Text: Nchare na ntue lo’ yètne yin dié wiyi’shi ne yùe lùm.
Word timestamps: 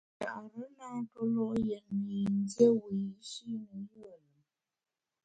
Nchare 0.17 0.63
na 0.77 0.87
ntue 1.01 1.25
lo’ 1.35 1.45
yètne 1.67 2.01
yin 2.13 2.35
dié 2.49 2.65
wiyi’shi 2.79 3.47
ne 3.65 3.77
yùe 3.89 4.11
lùm. 4.21 4.37